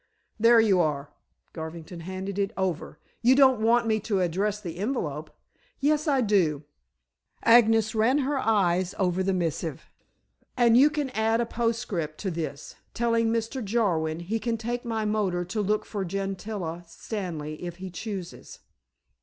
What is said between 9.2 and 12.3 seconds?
the missive; "and you can add a postscript